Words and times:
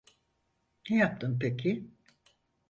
Ne 0.89 0.97
yaptın 0.97 1.39
peki? 1.39 1.91